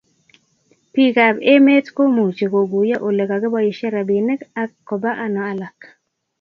[0.93, 5.77] piik ab emet ko muchi koguyo ole kakiboishe rabinik ak koba ano alak